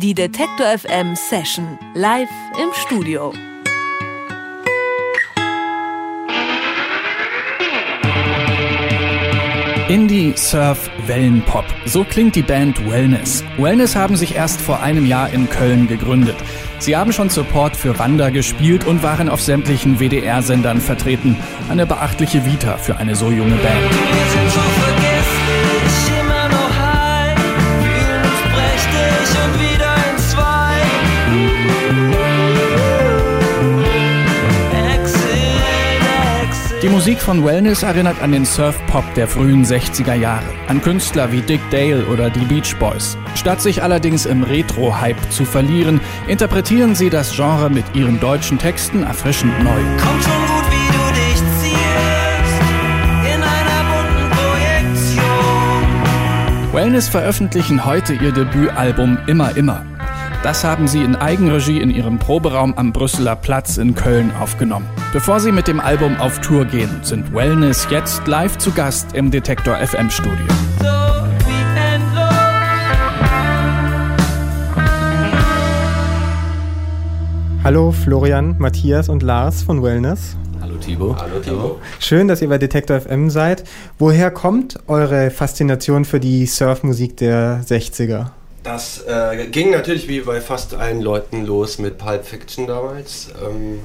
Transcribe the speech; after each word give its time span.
Die 0.00 0.14
Detektor 0.14 0.78
FM 0.78 1.16
Session 1.16 1.76
live 1.94 2.28
im 2.62 2.68
Studio. 2.86 3.32
Indie, 9.88 10.34
Surf, 10.36 10.88
Wellenpop. 11.08 11.64
So 11.86 12.04
klingt 12.04 12.36
die 12.36 12.42
Band 12.42 12.88
Wellness. 12.88 13.42
Wellness 13.56 13.96
haben 13.96 14.14
sich 14.14 14.36
erst 14.36 14.60
vor 14.60 14.80
einem 14.82 15.04
Jahr 15.04 15.30
in 15.30 15.50
Köln 15.50 15.88
gegründet. 15.88 16.36
Sie 16.78 16.96
haben 16.96 17.12
schon 17.12 17.28
Support 17.28 17.74
für 17.74 17.98
Wander 17.98 18.30
gespielt 18.30 18.86
und 18.86 19.02
waren 19.02 19.28
auf 19.28 19.40
sämtlichen 19.40 19.98
WDR-Sendern 19.98 20.80
vertreten. 20.80 21.36
Eine 21.70 21.86
beachtliche 21.86 22.46
Vita 22.46 22.76
für 22.76 22.98
eine 22.98 23.16
so 23.16 23.32
junge 23.32 23.56
Band. 23.56 25.07
Die 36.88 36.94
Musik 36.94 37.20
von 37.20 37.44
Wellness 37.44 37.82
erinnert 37.82 38.22
an 38.22 38.32
den 38.32 38.46
Surf-Pop 38.46 39.04
der 39.12 39.28
frühen 39.28 39.62
60er 39.62 40.14
Jahre, 40.14 40.46
an 40.68 40.80
Künstler 40.80 41.30
wie 41.30 41.42
Dick 41.42 41.60
Dale 41.70 42.06
oder 42.06 42.30
die 42.30 42.46
Beach 42.46 42.74
Boys. 42.78 43.18
Statt 43.34 43.60
sich 43.60 43.82
allerdings 43.82 44.24
im 44.24 44.42
Retro-Hype 44.42 45.30
zu 45.30 45.44
verlieren, 45.44 46.00
interpretieren 46.28 46.94
sie 46.94 47.10
das 47.10 47.36
Genre 47.36 47.68
mit 47.68 47.84
ihren 47.94 48.18
deutschen 48.20 48.56
Texten 48.58 49.02
erfrischend 49.02 49.52
neu. 49.62 49.82
Kommt 50.00 50.24
schon 50.24 50.46
gut, 50.46 50.64
wie 50.70 50.88
du 50.96 51.12
dich 51.12 51.36
ziehst, 51.60 52.62
in 53.34 53.42
einer 53.42 53.84
bunten 53.92 54.30
Projektion. 55.10 56.72
Wellness 56.72 57.06
veröffentlichen 57.10 57.84
heute 57.84 58.14
ihr 58.14 58.32
Debütalbum 58.32 59.18
Immer 59.26 59.54
Immer. 59.58 59.84
Das 60.44 60.62
haben 60.62 60.86
sie 60.86 61.02
in 61.02 61.16
Eigenregie 61.16 61.80
in 61.80 61.90
ihrem 61.90 62.20
Proberaum 62.20 62.72
am 62.78 62.92
Brüsseler 62.92 63.34
Platz 63.34 63.76
in 63.76 63.96
Köln 63.96 64.30
aufgenommen. 64.40 64.86
Bevor 65.12 65.40
sie 65.40 65.50
mit 65.50 65.66
dem 65.66 65.80
Album 65.80 66.16
auf 66.16 66.40
Tour 66.40 66.64
gehen, 66.64 67.00
sind 67.02 67.34
Wellness 67.34 67.88
jetzt 67.90 68.24
live 68.28 68.56
zu 68.56 68.70
Gast 68.70 69.14
im 69.14 69.32
Detektor 69.32 69.76
FM 69.76 70.08
Studio. 70.10 70.46
Hallo 77.64 77.90
Florian, 77.90 78.54
Matthias 78.58 79.08
und 79.08 79.24
Lars 79.24 79.64
von 79.64 79.82
Wellness. 79.82 80.36
Hallo 80.60 80.76
Thibaut. 80.76 81.20
Hallo 81.20 81.40
Thibaut. 81.40 81.80
Schön, 81.98 82.28
dass 82.28 82.40
ihr 82.40 82.48
bei 82.48 82.58
Detektor 82.58 83.00
FM 83.00 83.28
seid. 83.28 83.64
Woher 83.98 84.30
kommt 84.30 84.78
eure 84.86 85.30
Faszination 85.30 86.04
für 86.04 86.20
die 86.20 86.46
Surfmusik 86.46 87.16
der 87.16 87.62
60er? 87.64 88.37
Das 88.62 89.04
äh, 89.06 89.46
ging 89.46 89.70
natürlich 89.70 90.08
wie 90.08 90.20
bei 90.20 90.40
fast 90.40 90.74
allen 90.74 91.00
Leuten 91.00 91.46
los 91.46 91.78
mit 91.78 91.98
Pulp 91.98 92.24
Fiction 92.24 92.66
damals. 92.66 93.28
Ähm, 93.42 93.80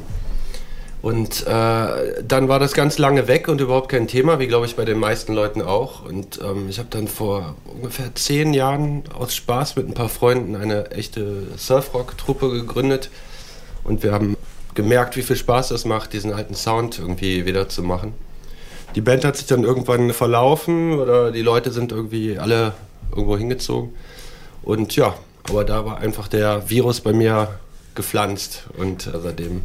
und 1.04 1.46
äh, 1.46 2.24
dann 2.26 2.48
war 2.48 2.60
das 2.60 2.74
ganz 2.74 2.98
lange 2.98 3.28
weg 3.28 3.50
und 3.50 3.60
überhaupt 3.60 3.90
kein 3.90 4.08
Thema, 4.08 4.40
wie 4.40 4.48
glaube 4.48 4.66
ich 4.66 4.78
bei 4.78 4.86
den 4.86 5.00
meisten 5.00 5.34
Leuten 5.34 5.62
auch. 5.62 6.06
Und 6.06 6.40
ähm, 6.42 6.70
ich 6.70 6.80
habe 6.80 6.88
dann 6.90 7.10
vor 7.10 7.56
ungefähr 7.66 8.16
zehn 8.16 8.54
Jahren 8.54 9.04
aus 9.14 9.36
Spaß 9.36 9.76
mit 9.76 9.88
ein 9.88 9.94
paar 9.94 10.08
Freunden 10.08 10.56
eine 10.56 10.92
echte 10.92 11.44
Surfrock-Truppe 11.58 12.50
gegründet. 12.52 13.10
Und 13.84 14.02
wir 14.02 14.14
haben 14.14 14.38
gemerkt, 14.76 15.18
wie 15.18 15.24
viel 15.24 15.36
Spaß 15.36 15.70
das 15.70 15.84
macht, 15.84 16.14
diesen 16.14 16.32
alten 16.32 16.56
Sound 16.56 17.00
irgendwie 17.00 17.46
wieder 17.46 17.68
zu 17.68 17.84
machen. 17.84 18.14
Die 18.96 19.02
Band 19.02 19.26
hat 19.26 19.36
sich 19.36 19.48
dann 19.48 19.66
irgendwann 19.66 20.14
verlaufen 20.14 20.98
oder 21.00 21.32
die 21.32 21.42
Leute 21.42 21.72
sind 21.72 21.92
irgendwie 21.92 22.38
alle 22.38 22.74
irgendwo 23.12 23.38
hingezogen. 23.38 23.94
Und 24.64 24.96
ja, 24.96 25.14
aber 25.50 25.64
da 25.64 25.86
war 25.86 25.98
einfach 25.98 26.28
der 26.28 26.70
Virus 26.70 27.02
bei 27.02 27.14
mir 27.14 27.50
gepflanzt 27.96 28.64
und 28.78 29.08
äh, 29.08 29.12
seitdem 29.22 29.62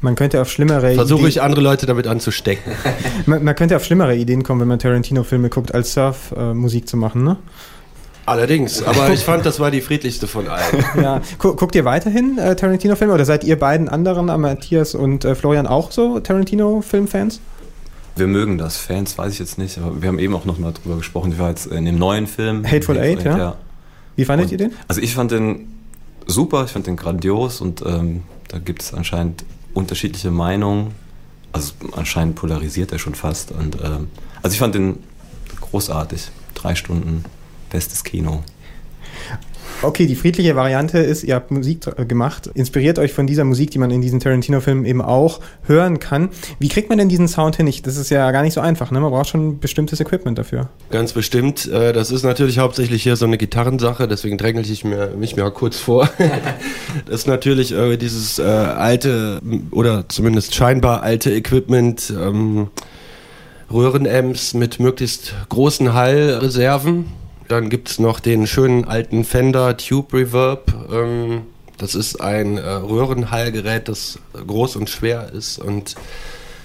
Man 0.00 0.14
könnte 0.14 0.40
auf 0.40 0.50
schlimmere 0.50 0.94
versuche 0.94 1.22
Ideen- 1.22 1.28
ich 1.28 1.42
andere 1.42 1.62
Leute 1.62 1.86
damit 1.86 2.06
anzustecken. 2.06 2.72
man, 3.26 3.42
man 3.42 3.54
könnte 3.54 3.76
auf 3.76 3.84
schlimmere 3.84 4.14
Ideen 4.14 4.42
kommen, 4.42 4.60
wenn 4.60 4.68
man 4.68 4.78
Tarantino-Filme 4.78 5.48
guckt, 5.48 5.74
als 5.74 5.94
Surf-Musik 5.94 6.38
äh, 6.38 6.54
Musik 6.54 6.88
zu 6.88 6.96
machen, 6.96 7.24
ne? 7.24 7.36
Allerdings, 8.24 8.82
aber 8.84 9.10
ich 9.12 9.20
fand, 9.20 9.44
das 9.46 9.58
war 9.58 9.70
die 9.72 9.80
friedlichste 9.80 10.28
von 10.28 10.46
allen. 10.46 10.84
Ja. 11.02 11.20
Gu 11.38 11.56
guckt 11.56 11.74
ihr 11.74 11.84
weiterhin 11.84 12.38
äh, 12.38 12.54
Tarantino-Filme 12.54 13.12
oder 13.12 13.24
seid 13.24 13.42
ihr 13.42 13.58
beiden 13.58 13.88
anderen, 13.88 14.28
äh, 14.28 14.38
Matthias 14.38 14.94
und 14.94 15.24
äh, 15.24 15.34
Florian, 15.34 15.66
auch 15.66 15.90
so 15.90 16.20
Tarantino-Filmfans? 16.20 17.40
Wir 18.14 18.26
mögen 18.26 18.58
das. 18.58 18.76
Fans 18.76 19.16
weiß 19.16 19.32
ich 19.32 19.38
jetzt 19.38 19.58
nicht, 19.58 19.78
aber 19.78 20.02
wir 20.02 20.08
haben 20.08 20.18
eben 20.18 20.34
auch 20.34 20.44
noch 20.44 20.58
mal 20.58 20.72
drüber 20.72 20.96
gesprochen. 20.98 21.32
Ich 21.32 21.38
war 21.38 21.48
jetzt 21.48 21.66
in 21.66 21.84
dem 21.86 21.98
neuen 21.98 22.26
Film. 22.26 22.64
Hateful 22.64 22.98
Eight, 22.98 23.24
ja? 23.24 23.56
Wie 24.16 24.24
fandet 24.24 24.46
Und- 24.46 24.52
ihr 24.52 24.58
den? 24.58 24.72
Also 24.88 25.00
ich 25.00 25.14
fand 25.14 25.30
den 25.30 25.68
super, 26.26 26.64
ich 26.64 26.70
fand 26.70 26.86
den 26.86 26.96
grandios 26.96 27.60
und 27.60 27.82
ähm, 27.86 28.22
da 28.48 28.58
gibt 28.58 28.82
es 28.82 28.92
anscheinend 28.94 29.44
unterschiedliche 29.74 30.30
Meinungen. 30.30 30.92
Also 31.52 31.72
anscheinend 31.92 32.34
polarisiert 32.36 32.92
er 32.92 32.98
schon 32.98 33.14
fast. 33.14 33.52
Und, 33.52 33.76
ähm, 33.82 34.08
also 34.42 34.54
ich 34.54 34.58
fand 34.58 34.74
den 34.74 34.98
großartig. 35.60 36.30
Drei 36.54 36.74
Stunden, 36.74 37.24
bestes 37.70 38.04
Kino. 38.04 38.42
Okay, 39.84 40.06
die 40.06 40.14
friedliche 40.14 40.54
Variante 40.54 40.98
ist, 40.98 41.24
ihr 41.24 41.34
habt 41.34 41.50
Musik 41.50 41.80
äh, 41.96 42.04
gemacht, 42.04 42.48
inspiriert 42.54 43.00
euch 43.00 43.12
von 43.12 43.26
dieser 43.26 43.42
Musik, 43.42 43.72
die 43.72 43.78
man 43.78 43.90
in 43.90 44.00
diesen 44.00 44.20
Tarantino-Filmen 44.20 44.84
eben 44.84 45.02
auch 45.02 45.40
hören 45.66 45.98
kann. 45.98 46.28
Wie 46.60 46.68
kriegt 46.68 46.88
man 46.88 46.98
denn 46.98 47.08
diesen 47.08 47.26
Sound 47.26 47.56
hin? 47.56 47.66
Ich, 47.66 47.82
das 47.82 47.96
ist 47.96 48.08
ja 48.08 48.30
gar 48.30 48.42
nicht 48.42 48.54
so 48.54 48.60
einfach, 48.60 48.92
ne? 48.92 49.00
Man 49.00 49.10
braucht 49.10 49.28
schon 49.28 49.58
bestimmtes 49.58 49.98
Equipment 49.98 50.38
dafür. 50.38 50.68
Ganz 50.90 51.12
bestimmt. 51.12 51.66
Äh, 51.66 51.92
das 51.92 52.12
ist 52.12 52.22
natürlich 52.22 52.58
hauptsächlich 52.60 53.02
hier 53.02 53.16
so 53.16 53.24
eine 53.24 53.38
Gitarrensache, 53.38 54.06
deswegen 54.06 54.38
dränge 54.38 54.60
ich 54.60 54.84
mir, 54.84 55.14
mich 55.18 55.36
mal 55.36 55.50
kurz 55.50 55.78
vor. 55.78 56.08
das 57.06 57.22
ist 57.22 57.26
natürlich 57.26 57.74
dieses 58.00 58.38
äh, 58.38 58.42
alte 58.42 59.40
oder 59.72 60.08
zumindest 60.08 60.54
scheinbar 60.54 61.02
alte 61.02 61.32
Equipment, 61.32 62.12
ähm, 62.16 62.68
Röhrenamps 63.72 64.54
mit 64.54 64.78
möglichst 64.78 65.34
großen 65.48 65.92
Hallreserven. 65.92 67.21
Dann 67.52 67.68
gibt 67.68 67.90
es 67.90 67.98
noch 67.98 68.18
den 68.18 68.46
schönen 68.46 68.86
alten 68.86 69.24
Fender 69.24 69.76
Tube 69.76 70.14
Reverb. 70.14 70.72
Ähm, 70.90 71.42
das 71.76 71.94
ist 71.94 72.18
ein 72.18 72.56
äh, 72.56 72.62
Röhrenhallgerät, 72.62 73.90
das 73.90 74.18
groß 74.46 74.76
und 74.76 74.88
schwer 74.88 75.30
ist 75.34 75.58
und 75.58 75.94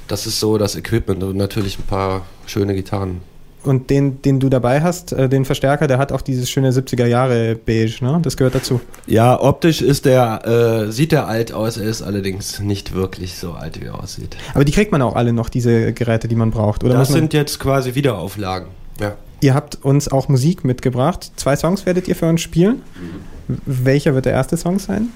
das 0.07 0.25
ist 0.27 0.39
so 0.39 0.57
das 0.57 0.77
Equipment 0.77 1.21
und 1.23 1.35
natürlich 1.35 1.77
ein 1.77 1.83
paar 1.83 2.21
schöne 2.45 2.73
Gitarren. 2.73 3.19
Und 3.65 3.89
den, 3.89 4.21
den 4.21 4.39
du 4.39 4.47
dabei 4.47 4.81
hast, 4.81 5.11
äh, 5.11 5.27
den 5.27 5.43
Verstärker, 5.43 5.87
der 5.87 5.97
hat 5.97 6.13
auch 6.13 6.21
dieses 6.21 6.49
schöne 6.49 6.71
70er 6.71 7.05
Jahre 7.05 7.55
Beige, 7.55 7.97
ne? 7.99 8.21
Das 8.23 8.37
gehört 8.37 8.55
dazu. 8.55 8.79
Ja, 9.07 9.41
optisch 9.41 9.81
ist 9.81 10.05
der, 10.05 10.85
äh, 10.87 10.91
sieht 10.93 11.11
er 11.11 11.27
alt 11.27 11.51
aus, 11.51 11.75
er 11.75 11.89
ist 11.89 12.01
allerdings 12.01 12.61
nicht 12.61 12.93
wirklich 12.93 13.35
so 13.35 13.51
alt, 13.51 13.81
wie 13.81 13.87
er 13.87 14.01
aussieht. 14.01 14.37
Aber 14.53 14.63
die 14.63 14.71
kriegt 14.71 14.93
man 14.93 15.01
auch 15.01 15.17
alle 15.17 15.33
noch, 15.33 15.49
diese 15.49 15.91
Geräte, 15.91 16.29
die 16.29 16.35
man 16.35 16.51
braucht. 16.51 16.85
Oder 16.85 16.93
das 16.93 17.09
sind 17.09 17.33
jetzt 17.33 17.59
quasi 17.59 17.93
Wiederauflagen. 17.93 18.69
Ja. 19.01 19.17
Ihr 19.41 19.53
habt 19.53 19.75
uns 19.83 20.07
auch 20.07 20.27
Musik 20.29 20.63
mitgebracht. 20.63 21.31
Zwei 21.35 21.55
Songs 21.55 21.85
werdet 21.85 22.07
ihr 22.07 22.15
für 22.15 22.27
uns 22.27 22.41
spielen. 22.41 22.81
W- 23.47 23.55
Welcher 23.65 24.13
wird 24.13 24.25
der 24.25 24.33
erste 24.33 24.57
Song 24.57 24.79
sein? 24.79 25.09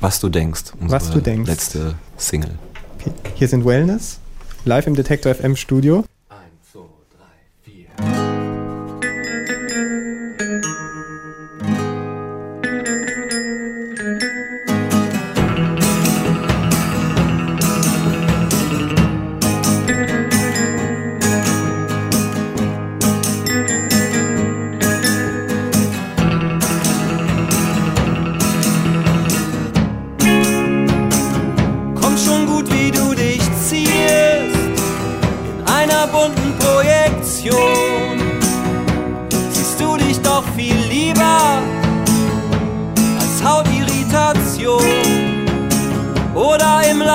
Was 0.00 0.20
du 0.20 0.28
denkst. 0.28 0.72
Was 0.80 1.10
du 1.10 1.20
denkst. 1.20 1.48
Letzte 1.50 1.94
Single. 2.16 2.54
Okay. 2.98 3.12
Hier 3.34 3.48
sind 3.48 3.64
Wellness, 3.64 4.18
live 4.64 4.86
im 4.86 4.94
Detektor 4.94 5.34
FM 5.34 5.56
Studio. 5.56 6.04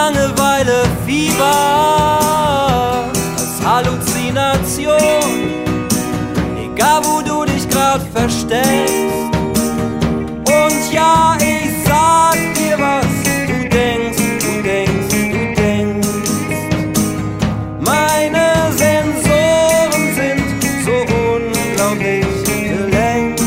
Langeweile, 0.06 0.84
Fieber, 1.04 1.46
als 3.36 3.66
Halluzination. 3.66 4.94
Egal 6.64 7.02
wo 7.06 7.22
du 7.22 7.44
dich 7.52 7.68
grad 7.68 8.02
versteckst. 8.14 8.94
Und 10.46 10.94
ja, 10.94 11.36
ich 11.40 11.72
sag 11.88 12.38
dir 12.54 12.78
was, 12.78 13.08
du 13.48 13.68
denkst, 13.68 14.22
du 14.42 14.62
denkst, 14.62 15.10
du 15.10 15.56
denkst. 15.56 16.08
Meine 17.80 18.72
Sensoren 18.78 20.04
sind 20.14 20.46
so 20.86 20.98
unglaublich 21.26 22.28
gelenkt. 22.46 23.42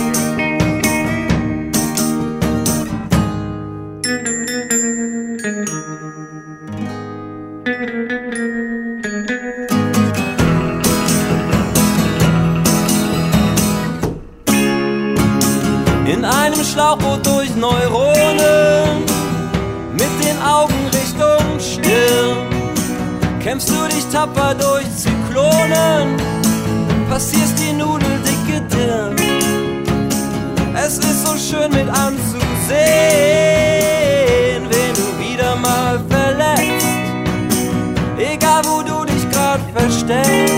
Schlauchboot 16.78 17.26
durch 17.26 17.52
Neuronen, 17.56 19.02
mit 19.94 20.24
den 20.24 20.40
Augen 20.40 20.86
Richtung 20.92 21.58
Stirn. 21.58 22.46
Kämpfst 23.42 23.68
du 23.68 23.88
dich 23.88 24.06
tapfer 24.12 24.54
durch 24.54 24.86
Zyklonen, 24.96 26.16
passierst 27.10 27.58
die 27.58 27.72
nudeldicke 27.72 28.60
Dirn. 28.70 29.16
Es 30.72 30.98
ist 30.98 31.26
so 31.26 31.36
schön 31.36 31.72
mit 31.72 31.88
anzusehen, 31.88 32.38
wen 34.70 34.94
du 34.94 35.18
wieder 35.18 35.56
mal 35.56 35.98
verletzt. 36.08 36.86
Egal 38.18 38.62
wo 38.66 38.82
du 38.82 39.04
dich 39.04 39.28
grad 39.32 39.58
versteckst. 39.74 40.57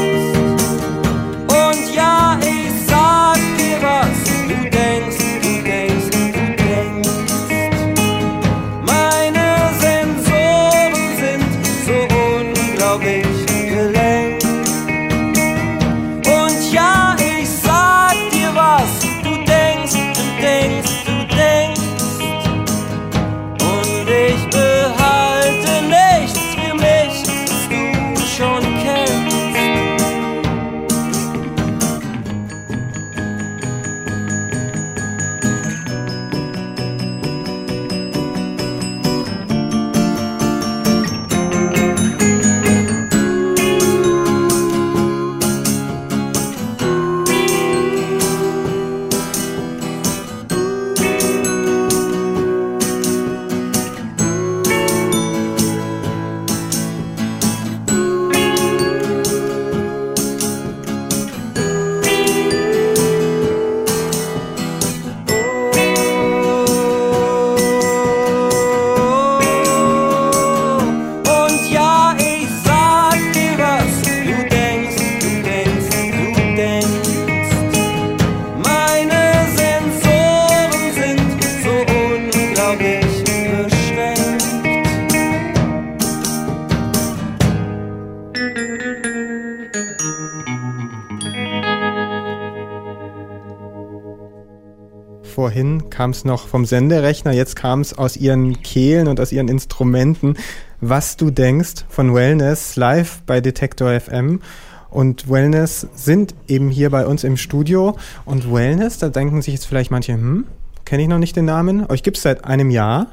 Vorhin 95.60 95.90
kam 95.90 96.08
es 96.08 96.24
noch 96.24 96.48
vom 96.48 96.64
Senderechner, 96.64 97.32
jetzt 97.32 97.54
kam 97.54 97.82
es 97.82 97.98
aus 97.98 98.16
ihren 98.16 98.62
Kehlen 98.62 99.08
und 99.08 99.20
aus 99.20 99.30
ihren 99.30 99.48
Instrumenten. 99.48 100.38
Was 100.80 101.18
du 101.18 101.30
denkst 101.30 101.84
von 101.90 102.14
Wellness 102.14 102.76
live 102.76 103.20
bei 103.26 103.42
Detektor 103.42 104.00
FM. 104.00 104.40
Und 104.88 105.28
Wellness 105.28 105.86
sind 105.94 106.34
eben 106.48 106.70
hier 106.70 106.88
bei 106.88 107.06
uns 107.06 107.24
im 107.24 107.36
Studio. 107.36 107.98
Und 108.24 108.50
Wellness, 108.50 108.96
da 108.96 109.10
denken 109.10 109.42
sich 109.42 109.52
jetzt 109.52 109.66
vielleicht 109.66 109.90
manche, 109.90 110.14
hm, 110.14 110.46
kenne 110.86 111.02
ich 111.02 111.10
noch 111.10 111.18
nicht 111.18 111.36
den 111.36 111.44
Namen. 111.44 111.84
Euch 111.90 112.02
gibt 112.02 112.16
es 112.16 112.22
seit 112.22 112.46
einem 112.46 112.70
Jahr. 112.70 113.08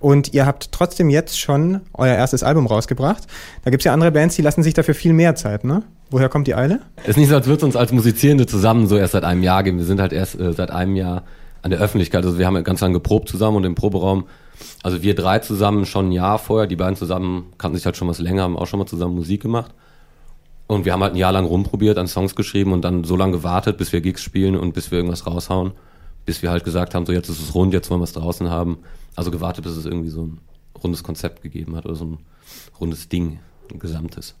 Und 0.00 0.34
ihr 0.34 0.44
habt 0.44 0.72
trotzdem 0.72 1.08
jetzt 1.08 1.40
schon 1.40 1.80
euer 1.94 2.14
erstes 2.14 2.42
Album 2.42 2.66
rausgebracht. 2.66 3.26
Da 3.64 3.70
gibt 3.70 3.80
es 3.80 3.84
ja 3.86 3.94
andere 3.94 4.12
Bands, 4.12 4.36
die 4.36 4.42
lassen 4.42 4.62
sich 4.62 4.74
dafür 4.74 4.94
viel 4.94 5.14
mehr 5.14 5.34
Zeit, 5.34 5.64
ne? 5.64 5.82
Woher 6.10 6.28
kommt 6.28 6.46
die 6.46 6.54
Eile? 6.54 6.80
Es 7.04 7.10
ist 7.10 7.16
nicht 7.16 7.30
so, 7.30 7.36
als 7.36 7.46
würde 7.46 7.58
es 7.58 7.62
uns 7.62 7.76
als 7.76 7.90
Musizierende 7.90 8.44
zusammen 8.44 8.86
so 8.86 8.98
erst 8.98 9.12
seit 9.12 9.24
einem 9.24 9.42
Jahr 9.42 9.62
geben. 9.62 9.78
Wir 9.78 9.86
sind 9.86 10.00
halt 10.00 10.12
erst 10.12 10.38
äh, 10.38 10.52
seit 10.52 10.70
einem 10.70 10.94
Jahr 10.94 11.22
an 11.62 11.70
der 11.70 11.80
Öffentlichkeit. 11.80 12.24
Also 12.24 12.38
wir 12.38 12.46
haben 12.46 12.62
ganz 12.64 12.80
lange 12.80 12.94
geprobt 12.94 13.28
zusammen 13.28 13.58
und 13.58 13.64
im 13.64 13.74
Proberaum. 13.74 14.26
Also 14.82 15.02
wir 15.02 15.14
drei 15.14 15.38
zusammen 15.38 15.86
schon 15.86 16.08
ein 16.08 16.12
Jahr 16.12 16.38
vorher. 16.38 16.66
Die 16.66 16.76
beiden 16.76 16.96
zusammen 16.96 17.52
kannten 17.58 17.76
sich 17.76 17.86
halt 17.86 17.96
schon 17.96 18.08
was 18.08 18.18
länger, 18.18 18.42
haben 18.42 18.56
auch 18.56 18.66
schon 18.66 18.78
mal 18.78 18.86
zusammen 18.86 19.14
Musik 19.14 19.42
gemacht. 19.42 19.72
Und 20.66 20.84
wir 20.84 20.92
haben 20.92 21.02
halt 21.02 21.14
ein 21.14 21.18
Jahr 21.18 21.32
lang 21.32 21.46
rumprobiert, 21.46 21.98
an 21.98 22.06
Songs 22.06 22.36
geschrieben 22.36 22.72
und 22.72 22.82
dann 22.82 23.04
so 23.04 23.16
lange 23.16 23.32
gewartet, 23.32 23.76
bis 23.76 23.92
wir 23.92 24.00
Gigs 24.00 24.22
spielen 24.22 24.56
und 24.56 24.72
bis 24.72 24.90
wir 24.90 24.98
irgendwas 24.98 25.26
raushauen. 25.26 25.72
Bis 26.26 26.42
wir 26.42 26.50
halt 26.50 26.64
gesagt 26.64 26.94
haben, 26.94 27.06
so 27.06 27.12
jetzt 27.12 27.28
ist 27.28 27.40
es 27.40 27.54
rund, 27.54 27.72
jetzt 27.72 27.90
wollen 27.90 28.00
wir 28.00 28.04
es 28.04 28.12
draußen 28.12 28.50
haben. 28.50 28.78
Also 29.16 29.30
gewartet, 29.30 29.64
bis 29.64 29.76
es 29.76 29.84
irgendwie 29.84 30.10
so 30.10 30.22
ein 30.22 30.38
rundes 30.82 31.02
Konzept 31.02 31.42
gegeben 31.42 31.74
hat 31.76 31.86
oder 31.86 31.96
so 31.96 32.04
ein 32.04 32.18
rundes 32.78 33.08
Ding, 33.08 33.40
ein 33.72 33.80
gesamtes. 33.80 34.36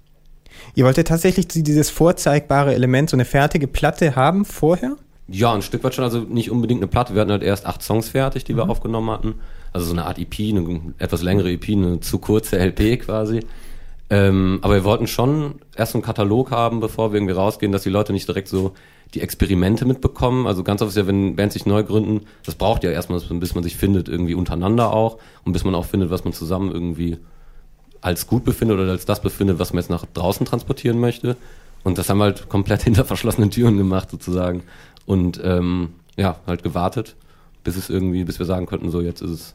Ihr 0.74 0.84
wolltet 0.84 1.08
tatsächlich 1.08 1.48
dieses 1.48 1.90
vorzeigbare 1.90 2.74
Element, 2.74 3.10
so 3.10 3.16
eine 3.16 3.24
fertige 3.24 3.66
Platte 3.66 4.16
haben 4.16 4.44
vorher? 4.44 4.96
Ja, 5.30 5.54
ein 5.54 5.62
Stück 5.62 5.84
weit 5.84 5.94
schon, 5.94 6.04
also 6.04 6.20
nicht 6.20 6.50
unbedingt 6.50 6.80
eine 6.80 6.88
Platte. 6.88 7.14
Wir 7.14 7.20
hatten 7.20 7.30
halt 7.30 7.42
erst 7.42 7.64
acht 7.66 7.82
Songs 7.82 8.08
fertig, 8.08 8.44
die 8.44 8.56
wir 8.56 8.68
aufgenommen 8.68 9.10
hatten. 9.10 9.34
Also 9.72 9.86
so 9.86 9.92
eine 9.92 10.06
Art 10.06 10.18
EP, 10.18 10.34
eine 10.40 10.94
etwas 10.98 11.22
längere 11.22 11.52
EP, 11.52 11.68
eine 11.68 12.00
zu 12.00 12.18
kurze 12.18 12.58
LP 12.58 13.00
quasi. 13.00 13.40
Ähm, 14.10 14.58
aber 14.62 14.74
wir 14.74 14.84
wollten 14.84 15.06
schon 15.06 15.54
erst 15.76 15.94
einen 15.94 16.02
Katalog 16.02 16.50
haben, 16.50 16.80
bevor 16.80 17.12
wir 17.12 17.18
irgendwie 17.18 17.34
rausgehen, 17.34 17.70
dass 17.70 17.84
die 17.84 17.90
Leute 17.90 18.12
nicht 18.12 18.26
direkt 18.26 18.48
so 18.48 18.72
die 19.14 19.20
Experimente 19.20 19.84
mitbekommen. 19.84 20.48
Also 20.48 20.64
ganz 20.64 20.82
oft 20.82 20.90
ist 20.90 20.96
ja, 20.96 21.06
wenn 21.06 21.36
Bands 21.36 21.54
sich 21.54 21.64
neu 21.64 21.84
gründen, 21.84 22.22
das 22.44 22.56
braucht 22.56 22.82
ja 22.82 22.90
erstmal, 22.90 23.20
bis 23.20 23.54
man 23.54 23.62
sich 23.62 23.76
findet, 23.76 24.08
irgendwie 24.08 24.34
untereinander 24.34 24.92
auch 24.92 25.18
und 25.44 25.52
bis 25.52 25.62
man 25.62 25.76
auch 25.76 25.84
findet, 25.84 26.10
was 26.10 26.24
man 26.24 26.32
zusammen 26.32 26.72
irgendwie 26.72 27.18
als 28.00 28.26
gut 28.26 28.44
befindet 28.44 28.78
oder 28.78 28.90
als 28.90 29.04
das 29.04 29.22
befindet, 29.22 29.60
was 29.60 29.72
man 29.72 29.82
jetzt 29.82 29.90
nach 29.90 30.06
draußen 30.12 30.44
transportieren 30.44 30.98
möchte. 30.98 31.36
Und 31.82 31.98
das 31.98 32.08
haben 32.08 32.18
wir 32.18 32.24
halt 32.24 32.48
komplett 32.48 32.82
hinter 32.84 33.04
verschlossenen 33.04 33.50
Türen 33.50 33.76
gemacht 33.76 34.10
sozusagen. 34.10 34.62
Und 35.06 35.40
ähm, 35.42 35.94
ja, 36.16 36.38
halt 36.46 36.62
gewartet, 36.62 37.16
bis 37.64 37.76
es 37.76 37.90
irgendwie, 37.90 38.24
bis 38.24 38.38
wir 38.38 38.46
sagen 38.46 38.66
könnten, 38.66 38.90
so 38.90 39.00
jetzt 39.00 39.22
ist 39.22 39.30
es, 39.30 39.54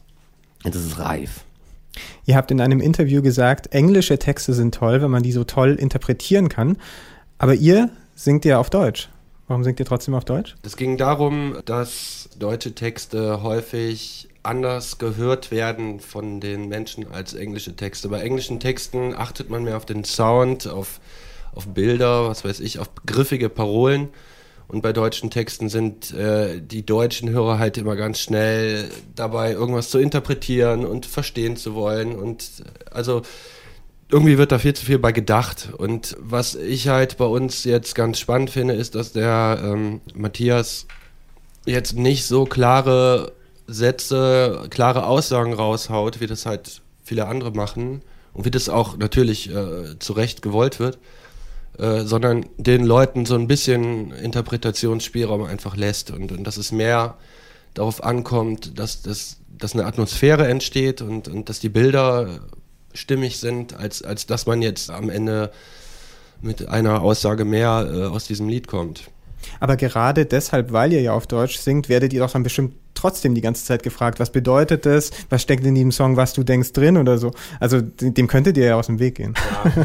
jetzt 0.64 0.76
ist 0.76 0.86
es 0.86 0.98
reif. 0.98 1.44
Ihr 2.26 2.36
habt 2.36 2.50
in 2.50 2.60
einem 2.60 2.80
Interview 2.80 3.22
gesagt, 3.22 3.72
englische 3.72 4.18
Texte 4.18 4.52
sind 4.52 4.74
toll, 4.74 5.00
wenn 5.00 5.10
man 5.10 5.22
die 5.22 5.32
so 5.32 5.44
toll 5.44 5.74
interpretieren 5.74 6.48
kann. 6.48 6.76
Aber 7.38 7.54
ihr 7.54 7.90
singt 8.14 8.44
ja 8.44 8.58
auf 8.58 8.70
Deutsch. 8.70 9.08
Warum 9.48 9.62
singt 9.62 9.78
ihr 9.78 9.86
trotzdem 9.86 10.14
auf 10.14 10.24
Deutsch? 10.24 10.56
Es 10.64 10.76
ging 10.76 10.96
darum, 10.96 11.56
dass 11.64 12.28
deutsche 12.38 12.74
Texte 12.74 13.42
häufig 13.42 14.28
anders 14.42 14.98
gehört 14.98 15.50
werden 15.50 16.00
von 16.00 16.40
den 16.40 16.68
Menschen 16.68 17.10
als 17.12 17.34
englische 17.34 17.76
Texte. 17.76 18.08
Bei 18.08 18.20
englischen 18.20 18.60
Texten 18.60 19.14
achtet 19.14 19.50
man 19.50 19.64
mehr 19.64 19.76
auf 19.76 19.86
den 19.86 20.04
Sound, 20.04 20.66
auf, 20.66 21.00
auf 21.54 21.68
Bilder, 21.68 22.28
was 22.28 22.44
weiß 22.44 22.60
ich, 22.60 22.78
auf 22.78 22.88
griffige 23.06 23.48
Parolen. 23.48 24.08
Und 24.68 24.82
bei 24.82 24.92
deutschen 24.92 25.30
Texten 25.30 25.68
sind 25.68 26.12
äh, 26.12 26.60
die 26.60 26.84
deutschen 26.84 27.30
Hörer 27.30 27.58
halt 27.58 27.78
immer 27.78 27.94
ganz 27.94 28.18
schnell 28.18 28.88
dabei, 29.14 29.52
irgendwas 29.52 29.90
zu 29.90 29.98
interpretieren 29.98 30.84
und 30.84 31.06
verstehen 31.06 31.56
zu 31.56 31.74
wollen. 31.74 32.16
Und 32.16 32.42
äh, 32.60 32.90
also 32.90 33.22
irgendwie 34.10 34.38
wird 34.38 34.52
da 34.52 34.58
viel 34.58 34.74
zu 34.74 34.84
viel 34.84 34.98
bei 34.98 35.12
gedacht. 35.12 35.70
Und 35.76 36.16
was 36.20 36.54
ich 36.54 36.88
halt 36.88 37.16
bei 37.16 37.24
uns 37.24 37.64
jetzt 37.64 37.94
ganz 37.94 38.18
spannend 38.18 38.50
finde, 38.50 38.74
ist, 38.74 38.94
dass 38.94 39.12
der 39.12 39.60
ähm, 39.62 40.00
Matthias 40.14 40.86
jetzt 41.64 41.94
nicht 41.94 42.26
so 42.26 42.44
klare 42.44 43.32
Sätze, 43.66 44.66
klare 44.70 45.06
Aussagen 45.06 45.52
raushaut, 45.52 46.20
wie 46.20 46.26
das 46.26 46.46
halt 46.46 46.82
viele 47.04 47.26
andere 47.26 47.50
machen 47.52 48.02
und 48.32 48.44
wie 48.44 48.50
das 48.50 48.68
auch 48.68 48.96
natürlich 48.96 49.50
äh, 49.50 49.98
zu 49.98 50.12
Recht 50.12 50.42
gewollt 50.42 50.78
wird, 50.78 50.98
äh, 51.78 52.02
sondern 52.02 52.46
den 52.56 52.84
Leuten 52.84 53.26
so 53.26 53.34
ein 53.34 53.46
bisschen 53.46 54.12
Interpretationsspielraum 54.12 55.44
einfach 55.44 55.76
lässt 55.76 56.10
und, 56.10 56.32
und 56.32 56.44
dass 56.44 56.56
es 56.56 56.72
mehr 56.72 57.16
darauf 57.74 58.02
ankommt, 58.02 58.78
dass, 58.78 59.02
dass, 59.02 59.38
dass 59.58 59.74
eine 59.74 59.84
Atmosphäre 59.84 60.46
entsteht 60.48 61.02
und, 61.02 61.28
und 61.28 61.48
dass 61.48 61.60
die 61.60 61.68
Bilder 61.68 62.40
stimmig 62.94 63.38
sind, 63.38 63.76
als, 63.76 64.02
als 64.02 64.26
dass 64.26 64.46
man 64.46 64.62
jetzt 64.62 64.90
am 64.90 65.10
Ende 65.10 65.52
mit 66.40 66.68
einer 66.68 67.02
Aussage 67.02 67.44
mehr 67.44 67.88
äh, 67.92 68.04
aus 68.04 68.26
diesem 68.26 68.48
Lied 68.48 68.66
kommt. 68.66 69.10
Aber 69.60 69.76
gerade 69.76 70.26
deshalb, 70.26 70.72
weil 70.72 70.92
ihr 70.92 71.02
ja 71.02 71.12
auf 71.12 71.26
Deutsch 71.26 71.58
singt, 71.58 71.88
werdet 71.88 72.12
ihr 72.12 72.20
doch 72.20 72.32
dann 72.32 72.42
bestimmt 72.42 72.74
trotzdem 72.96 73.34
die 73.34 73.40
ganze 73.40 73.64
Zeit 73.64 73.82
gefragt, 73.82 74.18
was 74.20 74.30
bedeutet 74.30 74.86
das, 74.86 75.10
was 75.30 75.42
steckt 75.42 75.64
in 75.64 75.74
diesem 75.74 75.92
Song, 75.92 76.16
was 76.16 76.32
du 76.32 76.42
denkst 76.42 76.72
drin 76.72 76.96
oder 76.96 77.18
so. 77.18 77.32
Also 77.60 77.80
dem 77.80 78.26
könntet 78.26 78.56
ihr 78.56 78.66
ja 78.66 78.76
aus 78.76 78.86
dem 78.86 78.98
Weg 78.98 79.16
gehen. 79.16 79.34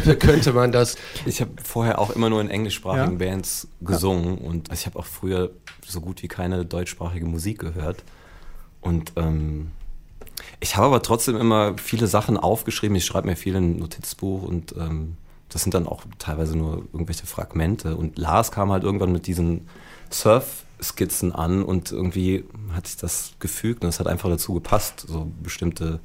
Ja, 0.05 0.15
könnte 0.15 0.53
man 0.53 0.71
das. 0.71 0.95
Ich 1.25 1.41
habe 1.41 1.51
vorher 1.63 1.99
auch 1.99 2.09
immer 2.11 2.29
nur 2.29 2.41
in 2.41 2.49
englischsprachigen 2.49 3.19
Ja? 3.19 3.27
Bands 3.27 3.67
gesungen 3.81 4.37
und 4.37 4.69
also 4.69 4.79
ich 4.79 4.85
habe 4.85 4.99
auch 4.99 5.05
früher 5.05 5.51
so 5.85 6.01
gut 6.01 6.23
wie 6.23 6.27
keine 6.27 6.65
deutschsprachige 6.65 7.25
Musik 7.25 7.59
gehört. 7.59 8.03
Und 8.79 9.13
ähm, 9.15 9.71
ich 10.59 10.75
habe 10.75 10.87
aber 10.87 11.01
trotzdem 11.01 11.37
immer 11.37 11.75
viele 11.77 12.07
Sachen 12.07 12.37
aufgeschrieben. 12.37 12.95
Ich 12.95 13.05
schreibe 13.05 13.27
mir 13.27 13.35
viel 13.35 13.55
in 13.55 13.75
ein 13.75 13.79
Notizbuch 13.79 14.43
und 14.43 14.75
ähm, 14.77 15.17
das 15.49 15.63
sind 15.63 15.73
dann 15.73 15.87
auch 15.87 16.03
teilweise 16.17 16.57
nur 16.57 16.85
irgendwelche 16.93 17.25
Fragmente. 17.25 17.95
Und 17.95 18.17
Lars 18.17 18.51
kam 18.51 18.71
halt 18.71 18.83
irgendwann 18.83 19.11
mit 19.11 19.27
diesen 19.27 19.67
Surf-Skizzen 20.81 21.33
an 21.33 21.63
und 21.63 21.91
irgendwie 21.91 22.43
hat 22.73 22.87
sich 22.87 22.97
das 22.97 23.33
gefügt 23.39 23.83
und 23.83 23.89
es 23.89 23.99
hat 23.99 24.07
einfach 24.07 24.29
dazu 24.29 24.53
gepasst, 24.53 25.05
so 25.07 25.31
bestimmte 25.41 25.99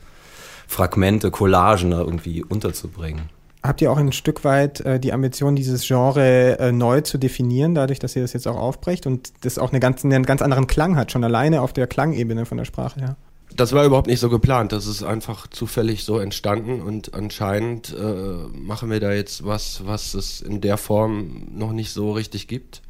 Fragmente, 0.69 1.31
Collagen 1.31 1.93
da 1.93 2.01
irgendwie 2.01 2.45
unterzubringen. 2.45 3.31
Habt 3.63 3.81
ihr 3.81 3.91
auch 3.91 3.97
ein 3.97 4.13
Stück 4.13 4.45
weit 4.45 4.81
äh, 4.81 5.01
die 5.01 5.13
Ambition, 5.13 5.57
dieses 5.57 5.87
Genre 5.87 6.59
äh, 6.59 6.73
neu 6.73 7.01
zu 7.01 7.19
definieren, 7.19 7.75
dadurch, 7.75 7.99
dass 7.99 8.15
ihr 8.15 8.23
das 8.23 8.33
jetzt 8.33 8.47
auch 8.47 8.57
aufbrecht 8.57 9.07
und 9.07 9.33
das 9.45 9.59
auch 9.59 9.71
eine 9.71 9.81
ganz, 9.81 10.05
einen 10.05 10.25
ganz 10.25 10.43
anderen 10.43 10.67
Klang 10.67 10.97
hat, 10.97 11.11
schon 11.11 11.25
alleine 11.25 11.63
auf 11.63 11.73
der 11.73 11.87
Klangebene 11.87 12.47
von 12.47 12.59
der 12.59 12.65
Sprache 12.65 13.01
her? 13.01 13.17
Das 13.55 13.73
war 13.73 13.85
überhaupt 13.85 14.07
nicht 14.09 14.21
so 14.21 14.29
geplant. 14.29 14.73
Das 14.73 14.87
ist 14.87 15.03
einfach 15.03 15.47
zufällig 15.47 16.05
so 16.05 16.19
entstanden 16.19 16.83
und 16.83 17.15
anscheinend 17.15 17.97
äh, 17.99 18.49
machen 18.53 18.91
wir 18.91 19.01
da 19.01 19.13
jetzt 19.13 19.45
was, 19.45 19.87
was 19.87 20.15
es 20.15 20.41
in 20.41 20.61
der 20.61 20.77
Form 20.77 21.47
noch 21.53 21.73
nicht 21.73 21.93
so 21.93 22.13
richtig 22.13 22.49
gibt. 22.49 22.83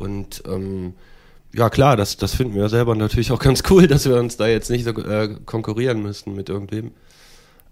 Und 0.00 0.42
ähm, 0.46 0.94
ja 1.52 1.68
klar, 1.68 1.96
das, 1.96 2.16
das 2.16 2.34
finden 2.34 2.54
wir 2.54 2.68
selber 2.68 2.94
natürlich 2.94 3.32
auch 3.32 3.38
ganz 3.38 3.62
cool, 3.70 3.86
dass 3.86 4.06
wir 4.06 4.16
uns 4.16 4.36
da 4.36 4.48
jetzt 4.48 4.70
nicht 4.70 4.84
so 4.84 4.90
äh, 4.90 5.36
konkurrieren 5.44 6.02
müssen 6.02 6.34
mit 6.34 6.48
irgendwem. 6.48 6.92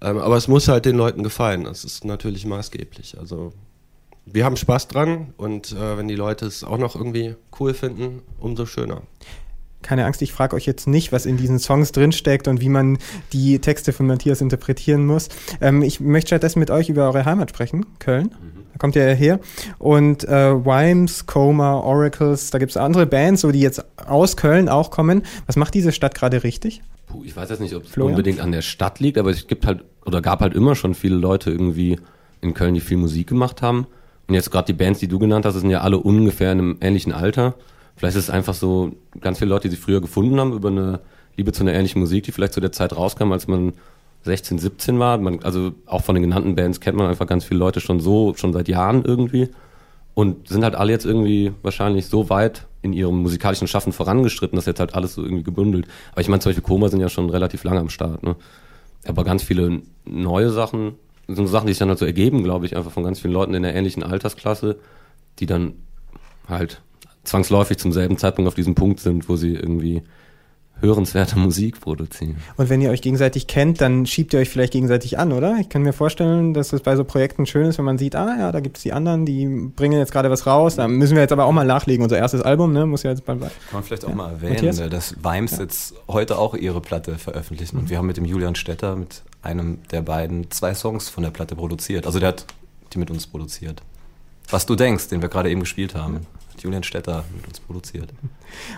Ähm, 0.01 0.19
aber 0.19 0.37
es 0.37 0.47
muss 0.47 0.69
halt 0.69 0.85
den 0.85 0.97
Leuten 0.97 1.23
gefallen. 1.23 1.65
Das 1.65 1.85
ist 1.85 2.05
natürlich 2.05 2.47
maßgeblich. 2.47 3.19
Also 3.19 3.53
wir 4.27 4.45
haben 4.45 4.57
Spaß 4.57 4.89
dran 4.89 5.33
und 5.37 5.73
äh, 5.73 5.97
wenn 5.97 6.09
die 6.09 6.15
Leute 6.15 6.47
es 6.47 6.63
auch 6.63 6.79
noch 6.79 6.95
irgendwie 6.95 7.35
cool 7.59 7.75
finden, 7.75 8.23
umso 8.39 8.67
schöner. 8.67 9.03
Keine 9.81 10.05
Angst, 10.05 10.23
ich 10.23 10.33
frage 10.33 10.57
euch 10.57 10.67
jetzt 10.67 10.87
nicht, 10.89 11.13
was 11.13 11.25
in 11.25 11.37
diesen 11.37 11.59
Songs 11.59 11.93
drinsteckt 11.93 12.49
und 12.49 12.61
wie 12.61 12.69
man 12.69 12.99
die 13.33 13.61
Texte 13.61 13.93
von 13.93 14.07
Matthias 14.07 14.41
interpretieren 14.41 15.07
muss. 15.07 15.29
Ähm, 15.61 15.83
ich 15.83 16.01
möchte 16.01 16.29
stattdessen 16.29 16.59
mit 16.59 16.71
euch 16.71 16.89
über 16.89 17.05
eure 17.05 17.25
Heimat 17.25 17.51
sprechen, 17.51 17.87
Köln. 17.99 18.35
Mhm. 18.41 18.58
Kommt 18.79 18.95
ja 18.95 19.03
her. 19.03 19.41
Und 19.79 20.25
äh, 20.25 20.55
Wimes, 20.55 21.27
Coma, 21.27 21.79
Oracles, 21.79 22.51
da 22.51 22.59
gibt 22.59 22.71
es 22.71 22.77
andere 22.77 23.07
Bands, 23.07 23.43
so 23.43 23.51
die 23.51 23.61
jetzt 23.61 23.85
aus 23.97 24.37
Köln 24.37 24.69
auch 24.69 24.91
kommen. 24.91 25.23
Was 25.47 25.57
macht 25.57 25.75
diese 25.75 25.93
Stadt 25.93 26.15
gerade 26.15 26.45
richtig? 26.45 26.83
Puh, 27.07 27.25
ich 27.25 27.37
weiß 27.37 27.51
jetzt 27.51 27.61
nicht, 27.61 27.75
ob 27.75 27.85
es 27.85 27.97
unbedingt 27.97 28.41
an 28.41 28.53
der 28.53 28.63
Stadt 28.63 29.01
liegt, 29.01 29.19
aber 29.19 29.31
es 29.31 29.47
gibt 29.47 29.67
halt 29.67 29.85
oder 30.05 30.23
gab 30.23 30.41
halt 30.41 30.55
immer 30.55 30.75
schon 30.75 30.95
viele 30.95 31.17
Leute 31.17 31.51
irgendwie 31.51 31.99
in 32.41 32.55
Köln, 32.55 32.75
die 32.75 32.81
viel 32.81 32.97
Musik 32.97 33.29
gemacht 33.29 33.63
haben. 33.63 33.87
Und 34.27 34.35
jetzt 34.35 34.51
gerade 34.51 34.67
die 34.67 34.73
Bands, 34.73 35.01
die 35.01 35.09
du 35.09 35.19
genannt 35.19 35.45
hast, 35.45 35.55
sind 35.55 35.71
ja 35.71 35.81
alle 35.81 35.99
ungefähr 35.99 36.53
in 36.53 36.59
einem 36.59 36.77
ähnlichen 36.81 37.13
Alter. 37.13 37.55
Vielleicht 37.97 38.17
ist 38.17 38.25
es 38.25 38.31
einfach 38.31 38.55
so 38.55 38.93
ganz 39.21 39.39
viele 39.39 39.51
Leute, 39.51 39.69
die 39.69 39.75
sich 39.75 39.85
früher 39.85 40.01
gefunden 40.01 40.39
haben 40.39 40.53
über 40.53 40.69
eine 40.69 41.01
Liebe 41.37 41.53
zu 41.53 41.63
einer 41.63 41.73
ähnlichen 41.73 42.01
Musik, 42.01 42.25
die 42.25 42.33
vielleicht 42.33 42.53
zu 42.53 42.61
der 42.61 42.73
Zeit 42.73 42.95
rauskam, 42.95 43.33
als 43.33 43.49
man 43.49 43.73
16, 44.29 44.59
17 44.59 44.99
war. 44.99 45.19
Man, 45.19 45.43
also 45.43 45.73
auch 45.87 46.03
von 46.03 46.15
den 46.15 46.23
genannten 46.23 46.55
Bands 46.55 46.81
kennt 46.81 46.97
man 46.97 47.09
einfach 47.09 47.27
ganz 47.27 47.45
viele 47.45 47.59
Leute 47.59 47.81
schon 47.81 47.99
so, 47.99 48.35
schon 48.35 48.53
seit 48.53 48.69
Jahren 48.69 49.05
irgendwie. 49.05 49.49
Und 50.15 50.49
sind 50.49 50.65
halt 50.65 50.75
alle 50.75 50.93
jetzt 50.93 51.07
irgendwie 51.07 51.53
wahrscheinlich 51.63 52.07
so 52.07 52.29
weit 52.29 52.67
in 52.83 52.93
ihrem 52.93 53.23
musikalischen 53.23 53.69
Schaffen 53.69 53.93
vorangeschritten, 53.93 54.57
dass 54.57 54.67
jetzt 54.67 54.81
halt 54.81 54.95
alles 54.95 55.15
so 55.15 55.23
irgendwie 55.23 55.45
gebündelt. 55.45 55.87
Aber 56.13 56.21
ich 56.21 56.29
meine, 56.29 56.41
zum 56.41 56.51
Beispiel 56.51 56.65
Koma 56.65 56.89
sind 56.89 57.01
ja 57.01 57.09
schon 57.09 57.31
relativ 57.31 57.65
lange 57.65 57.81
am 57.81 57.89
Start, 57.89 58.23
ne? 58.23 58.37
Aber 59.07 59.25
ganz 59.25 59.43
viele 59.43 59.83
neue 60.05 60.51
Sachen, 60.51 60.95
so 61.29 61.47
Sachen, 61.47 61.67
die 61.67 61.73
sich 61.73 61.79
dann 61.79 61.89
halt 61.89 61.99
so 61.99 62.07
ergeben, 62.07 62.43
glaube 62.43 62.67
ich, 62.67 62.77
einfach 62.77 62.91
von 62.91 63.05
ganz 63.05 63.21
vielen 63.21 63.35
Leuten 63.35 63.55
in 63.55 63.63
der 63.63 63.75
ähnlichen 63.75 64.03
Altersklasse, 64.03 64.79
die 65.39 65.47
dann 65.47 65.75
halt 66.49 66.83
zwangsläufig 67.25 67.79
zum 67.79 67.93
selben 67.93 68.17
Zeitpunkt 68.17 68.49
auf 68.49 68.55
diesem 68.55 68.75
Punkt 68.75 69.01
sind, 69.01 69.29
wo 69.29 69.37
sie 69.37 69.55
irgendwie 69.55 70.03
hörenswerte 70.81 71.39
Musik 71.39 71.81
produzieren. 71.81 72.37
Und 72.57 72.69
wenn 72.69 72.81
ihr 72.81 72.91
euch 72.91 73.03
gegenseitig 73.03 73.47
kennt, 73.47 73.81
dann 73.81 74.07
schiebt 74.07 74.33
ihr 74.33 74.41
euch 74.41 74.49
vielleicht 74.49 74.73
gegenseitig 74.73 75.19
an, 75.19 75.33
oder? 75.33 75.57
Ich 75.61 75.69
kann 75.69 75.83
mir 75.83 75.93
vorstellen, 75.93 76.55
dass 76.55 76.73
es 76.73 76.81
bei 76.81 76.97
so 76.97 77.05
Projekten 77.05 77.47
schön 77.47 77.67
ist, 77.67 77.79
wenn 77.79 77.85
man 77.85 77.99
sieht, 77.99 78.15
ah 78.17 78.37
ja, 78.39 78.53
da 78.53 78.61
gibt 78.61 78.77
es 78.77 78.83
die 78.83 78.93
anderen, 78.93 79.27
die 79.27 79.47
bringen 79.47 79.99
jetzt 79.99 80.13
gerade 80.13 80.31
was 80.31 80.47
raus. 80.47 80.77
Da 80.77 80.89
müssen 80.89 81.15
wir 81.15 81.23
jetzt 81.23 81.33
aber 81.33 81.45
auch 81.45 81.53
mal 81.53 81.67
nachlegen. 81.67 82.03
Unser 82.03 82.19
erstes 82.19 82.43
Album, 82.43 82.73
ne, 82.73 82.87
muss 82.87 83.03
ja 83.03 83.11
jetzt 83.11 83.25
bald. 83.25 83.41
Kann 83.41 83.51
man 83.73 83.83
vielleicht 83.83 84.05
auch 84.05 84.11
ja. 84.11 84.15
mal 84.15 84.31
erwähnen, 84.33 84.55
Matthias? 84.55 84.79
Ne, 84.79 84.89
dass 84.89 85.17
Vimes 85.23 85.53
ja. 85.53 85.61
jetzt 85.61 85.95
heute 86.09 86.39
auch 86.39 86.55
ihre 86.55 86.81
Platte 86.81 87.19
veröffentlichen. 87.19 87.77
Mhm. 87.77 87.83
Und 87.83 87.91
wir 87.91 87.99
haben 87.99 88.07
mit 88.07 88.17
dem 88.17 88.25
Julian 88.25 88.55
Stetter, 88.55 88.97
mit 88.97 89.23
einem 89.43 89.79
der 89.91 90.03
beiden, 90.03 90.51
zwei 90.51 90.75
Songs 90.75 91.09
von 91.09 91.23
der 91.23 91.31
Platte 91.31 91.57
produziert. 91.57 92.07
Also 92.07 92.19
der 92.19 92.29
hat 92.29 92.47
die 92.93 92.99
mit 92.99 93.11
uns 93.11 93.27
produziert. 93.27 93.83
Was 94.51 94.67
du 94.67 94.75
denkst, 94.77 95.09
den 95.09 95.21
wir 95.21 95.29
gerade 95.29 95.51
eben 95.51 95.61
gespielt 95.61 95.95
haben. 95.95 96.21
Julian 96.63 96.83
Stetter 96.83 97.25
mit 97.35 97.47
uns 97.47 97.61
produziert. 97.61 98.13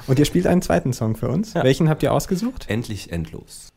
Und 0.06 0.18
ihr 0.18 0.24
spielt 0.24 0.46
einen 0.46 0.62
zweiten 0.62 0.92
Song 0.92 1.16
für 1.16 1.28
uns. 1.28 1.54
Ja. 1.54 1.64
Welchen 1.64 1.88
habt 1.88 2.02
ihr 2.02 2.12
ausgesucht? 2.12 2.66
Endlich 2.68 3.12
endlos. 3.12 3.68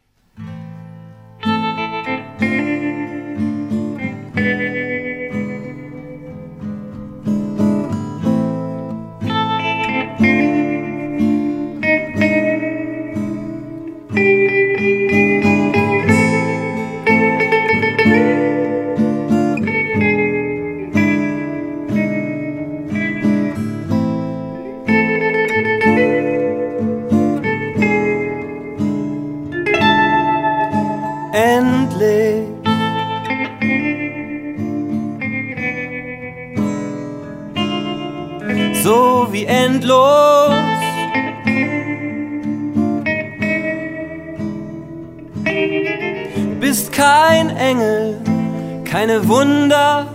Keine 48.93 49.27
Wunder, 49.27 50.07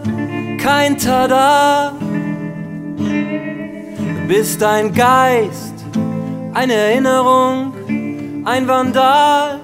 kein 0.62 0.96
Tada. 0.96 1.92
Du 2.96 4.28
bist 4.28 4.62
ein 4.62 4.92
Geist, 4.94 5.74
eine 6.54 6.74
Erinnerung, 6.74 7.74
ein 8.44 8.68
Vandal. 8.68 9.58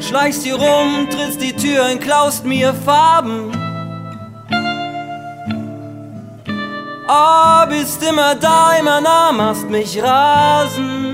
Schleichst 0.00 0.44
hier 0.44 0.56
rum, 0.56 1.08
trittst 1.10 1.42
die 1.42 1.52
Tür 1.52 1.84
ein, 1.84 2.00
klaust 2.00 2.44
mir 2.44 2.72
Farben. 2.72 3.52
Oh, 7.08 7.66
bist 7.68 8.02
immer 8.02 8.34
da, 8.34 8.72
immer 8.80 9.00
nah, 9.00 9.32
machst 9.32 9.68
mich 9.70 10.02
rasen. 10.02 11.05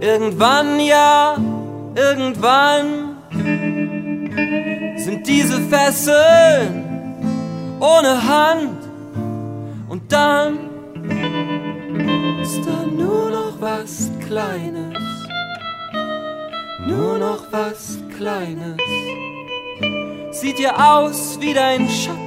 Irgendwann, 0.00 0.80
ja, 0.80 1.36
irgendwann 1.94 3.16
sind 4.96 5.26
diese 5.26 5.60
Fesseln 5.62 6.84
ohne 7.80 8.22
Hand. 8.26 8.78
Und 9.88 10.10
dann 10.12 10.58
ist 12.40 12.60
da 12.64 12.86
nur 12.86 13.30
noch 13.30 13.60
was 13.60 14.10
Kleines, 14.26 14.96
nur 16.86 17.18
noch 17.18 17.44
was 17.50 17.98
Kleines. 18.16 18.76
Sieht 20.40 20.60
ihr 20.60 20.74
aus 20.78 21.38
wie 21.40 21.54
dein 21.54 21.88
Schatten. 21.88 22.26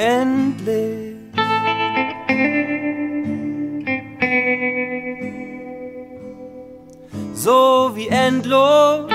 Endlich. 0.00 1.18
So 7.34 7.90
wie 7.94 8.08
endlos. 8.08 9.10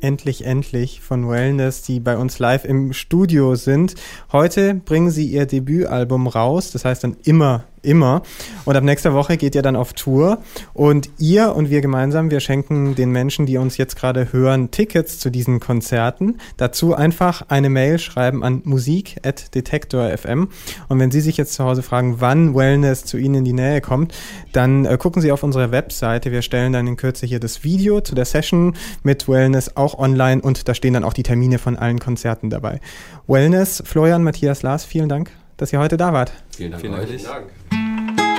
Endlich, 0.00 0.46
endlich 0.46 1.02
von 1.02 1.28
Wellness, 1.28 1.82
die 1.82 2.00
bei 2.00 2.16
uns 2.16 2.38
live 2.38 2.64
im 2.64 2.94
Studio 2.94 3.56
sind. 3.56 3.94
Heute 4.32 4.72
bringen 4.72 5.10
sie 5.10 5.26
ihr 5.26 5.44
Debütalbum 5.44 6.28
raus, 6.28 6.70
das 6.70 6.86
heißt 6.86 7.04
dann 7.04 7.18
immer 7.24 7.64
immer. 7.82 8.22
Und 8.64 8.76
ab 8.76 8.84
nächster 8.84 9.14
Woche 9.14 9.36
geht 9.36 9.54
ihr 9.54 9.62
dann 9.62 9.76
auf 9.76 9.92
Tour. 9.92 10.38
Und 10.74 11.10
ihr 11.18 11.54
und 11.54 11.70
wir 11.70 11.80
gemeinsam, 11.80 12.30
wir 12.30 12.40
schenken 12.40 12.94
den 12.94 13.10
Menschen, 13.10 13.46
die 13.46 13.56
uns 13.56 13.76
jetzt 13.76 13.96
gerade 13.96 14.32
hören, 14.32 14.70
Tickets 14.70 15.18
zu 15.18 15.30
diesen 15.30 15.60
Konzerten. 15.60 16.38
Dazu 16.56 16.94
einfach 16.94 17.44
eine 17.48 17.70
Mail 17.70 17.98
schreiben 17.98 18.42
an 18.42 18.62
musik.detektor.fm. 18.64 20.48
Und 20.88 20.98
wenn 20.98 21.10
Sie 21.10 21.20
sich 21.20 21.36
jetzt 21.36 21.54
zu 21.54 21.64
Hause 21.64 21.82
fragen, 21.82 22.16
wann 22.20 22.54
Wellness 22.54 23.04
zu 23.04 23.16
Ihnen 23.16 23.36
in 23.36 23.44
die 23.44 23.52
Nähe 23.52 23.80
kommt, 23.80 24.14
dann 24.52 24.84
äh, 24.84 24.96
gucken 24.98 25.22
Sie 25.22 25.32
auf 25.32 25.42
unsere 25.42 25.72
Webseite. 25.72 26.32
Wir 26.32 26.42
stellen 26.42 26.72
dann 26.72 26.86
in 26.86 26.96
Kürze 26.96 27.26
hier 27.26 27.40
das 27.40 27.64
Video 27.64 28.00
zu 28.00 28.14
der 28.14 28.24
Session 28.24 28.74
mit 29.02 29.28
Wellness 29.28 29.76
auch 29.76 29.98
online 29.98 30.42
und 30.42 30.68
da 30.68 30.74
stehen 30.74 30.94
dann 30.94 31.04
auch 31.04 31.12
die 31.12 31.22
Termine 31.22 31.58
von 31.58 31.76
allen 31.76 31.98
Konzerten 31.98 32.50
dabei. 32.50 32.80
Wellness, 33.26 33.82
Florian, 33.86 34.22
Matthias, 34.22 34.62
Lars, 34.62 34.84
vielen 34.84 35.08
Dank, 35.08 35.30
dass 35.56 35.72
ihr 35.72 35.78
heute 35.78 35.96
da 35.96 36.12
wart. 36.12 36.32
Vielen 36.56 36.72
Dank 36.72 36.80
Vielen 36.80 36.94
euch. 36.94 37.22
Dank. 37.22 37.46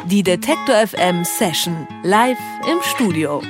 Die 0.06 0.24
Detektor 0.24 0.88
FM 0.88 1.24
Session 1.24 1.88
live 2.04 2.40
im 2.70 2.82
Studio. 2.82 3.42